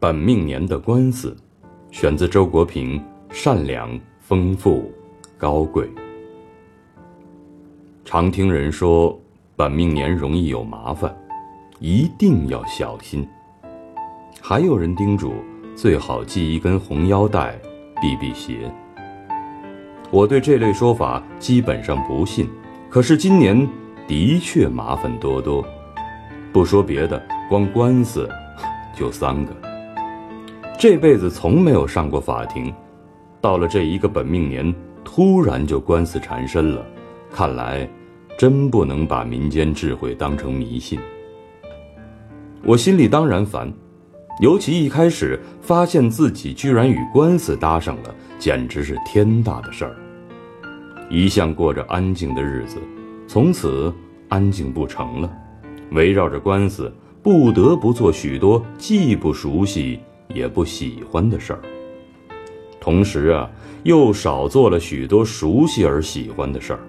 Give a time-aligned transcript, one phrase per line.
[0.00, 1.36] 本命年的官司，
[1.90, 3.02] 选自周国平。
[3.30, 4.90] 善良、丰富、
[5.36, 5.86] 高贵。
[8.04, 9.20] 常听人说，
[9.54, 11.14] 本命年容易有麻烦，
[11.78, 13.28] 一定要小心。
[14.40, 15.34] 还有人叮嘱，
[15.76, 17.60] 最好系一根红腰带，
[18.00, 18.72] 避避邪。
[20.10, 22.48] 我对这类说法基本上不信，
[22.88, 23.68] 可是今年
[24.06, 25.62] 的确麻烦多多。
[26.50, 28.26] 不说别的，光官司
[28.94, 29.67] 就三个。
[30.78, 32.72] 这辈子从没有上过法庭。
[33.40, 34.72] 到了这一个本命年，
[35.04, 36.86] 突然就官司缠身了，
[37.32, 37.88] 看来
[38.38, 41.00] 真不能把民间智慧当成迷信。
[42.62, 43.72] 我心里当然烦，
[44.40, 49.96] 尤其一开始发现自己居然与官司搭上了，简直是天大的事儿。
[51.10, 52.76] 一向过着安静的日子，
[53.26, 53.92] 从此
[54.28, 55.32] 安静不成了，
[55.90, 59.98] 围绕着官司，不得不做许多既不熟悉
[60.34, 61.60] 也不喜欢的事儿。
[62.80, 63.50] 同时啊，
[63.82, 66.80] 又少做了许多熟悉而喜欢的事儿。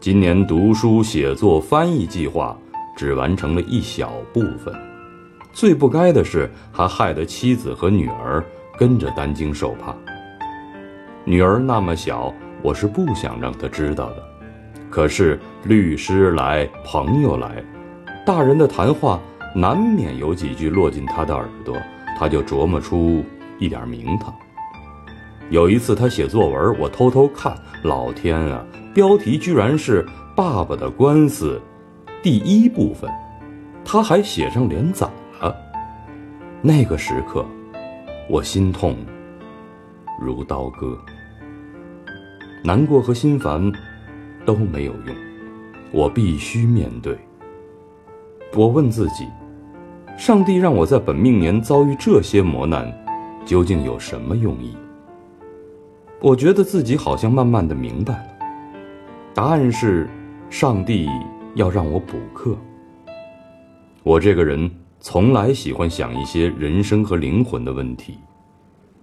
[0.00, 2.58] 今年读书、写作、翻译计划
[2.96, 4.74] 只完成了一小部分。
[5.52, 8.44] 最不该的是，还害得妻子和女儿
[8.76, 9.94] 跟着担惊受怕。
[11.24, 14.22] 女儿那么小，我是不想让她知道的。
[14.90, 17.62] 可是律师来，朋友来，
[18.26, 19.20] 大人的谈话
[19.54, 21.76] 难免有几句落进她的耳朵，
[22.18, 23.24] 他就琢磨出
[23.58, 24.34] 一点名堂。
[25.50, 30.02] 有一次，他写作文，我偷偷看，老天啊，标题居然是
[30.34, 31.60] 《爸爸的官司》，
[32.22, 33.10] 第一部分，
[33.84, 35.06] 他还写上连载
[35.40, 35.54] 了。
[36.62, 37.44] 那个时刻，
[38.30, 38.96] 我心痛
[40.20, 40.96] 如刀割，
[42.64, 43.70] 难过和心烦
[44.46, 45.14] 都没有用，
[45.92, 47.18] 我必须面对。
[48.54, 49.26] 我问自己，
[50.24, 52.86] 上帝让我在本命年遭遇这些磨难，
[53.44, 54.72] 究竟有什么用意？
[56.20, 58.46] 我觉得自己好像慢慢的明白了，
[59.34, 60.08] 答案是，
[60.48, 61.08] 上帝
[61.56, 62.56] 要让我补课。
[64.04, 68.16] 我这个人从来喜欢想一些人生和灵魂的问题，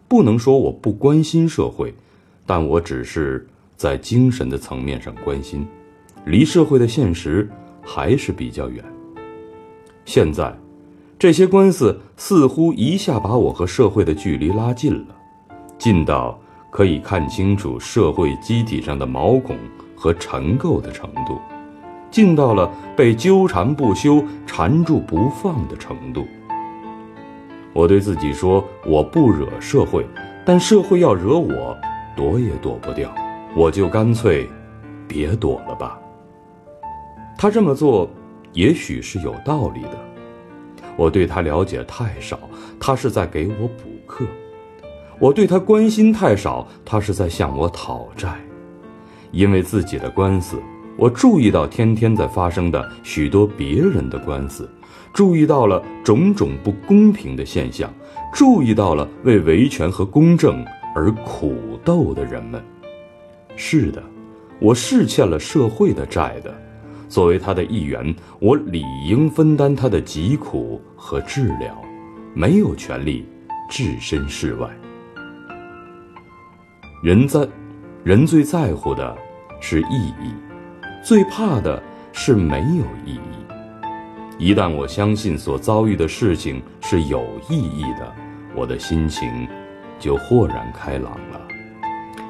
[0.08, 1.94] 不能说我不关心社会，
[2.46, 5.68] 但我只是在精神的层面上关心，
[6.24, 7.46] 离社会的现实
[7.82, 8.82] 还是比较远。
[10.06, 10.58] 现在，
[11.20, 15.16] 这些官司似乎一下把我和社会的距离拉近了，
[15.78, 16.40] 近到。
[16.72, 19.58] 可以看清楚社会机体上的毛孔
[19.96, 21.40] 和尘垢的程度，
[22.12, 26.28] 近到了被纠缠不休、缠住不放的程度。
[27.74, 30.06] 我对自己说：“我不惹社会，
[30.46, 31.76] 但社会要惹我，
[32.16, 33.12] 躲也躲不掉。
[33.56, 34.48] 我就干脆
[35.08, 36.00] 别躲了吧。”
[37.36, 38.08] 他这么做，
[38.54, 40.09] 也许是有道理的。
[41.00, 42.38] 我对他了解太少，
[42.78, 44.26] 他是在给我补课。
[45.18, 48.38] 我对他关心太少，他是在向我讨债。
[49.32, 50.62] 因为自己的官司，
[50.98, 54.70] 我注意到天天在发生的许多别人的官司，
[55.14, 57.90] 注意到了种种不公平的现象，
[58.34, 62.62] 注意到了为维权和公正而苦斗的人们。
[63.56, 64.04] 是的，
[64.60, 66.54] 我是欠了社会的债的。
[67.10, 71.76] 作为他的一员，我理应分担他的疾苦和治疗，
[72.36, 73.26] 没有权利
[73.70, 74.70] 置身事外。
[77.02, 77.48] 人在，
[78.04, 79.18] 人最在乎的
[79.60, 80.32] 是意义，
[81.04, 81.82] 最怕的
[82.14, 84.38] 是没有意义。
[84.38, 88.14] 一旦我相信所遭遇的事情是有意义的，
[88.56, 89.48] 我的心情
[89.98, 91.42] 就豁然开朗了，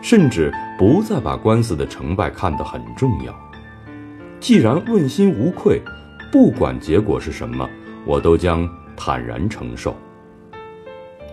[0.01, 3.48] 甚至不再把官司的成败看得很重要。
[4.39, 5.81] 既然问心无愧，
[6.31, 7.69] 不管结果是什么，
[8.05, 9.95] 我都将坦然承受。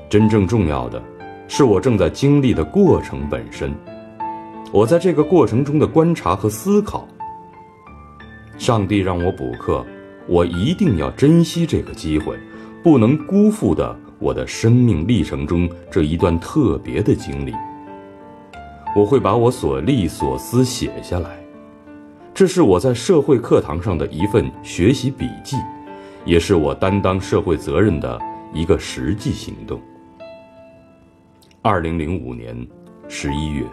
[0.09, 1.03] 真正重要的。
[1.49, 3.73] 是我正在经历的过程本身，
[4.73, 7.07] 我在这个过程中的观察和思考。
[8.59, 9.87] 上帝让我补课，
[10.27, 12.37] 我一定要珍惜这个机会，
[12.83, 17.55] 不能辜负的我的生命历程中这一段特别的经历。
[18.97, 21.39] 我会把我所历所思写下来，
[22.37, 25.57] 这是我在社会课堂上的一份学习笔记，
[26.27, 28.21] 也是我担当社会责任的
[28.53, 29.81] 一个实际行动。
[31.63, 32.55] 二零零五年
[33.09, 33.65] 十一月。